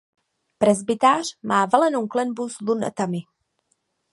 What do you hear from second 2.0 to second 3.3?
klenbu s lunetami.